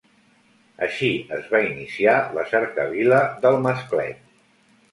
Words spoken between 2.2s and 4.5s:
la Cercavila del Masclet.